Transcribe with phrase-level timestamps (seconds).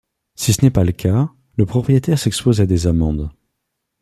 [0.33, 3.29] Si ce n’est pas le cas, le propriétaire s’expose à des amendes.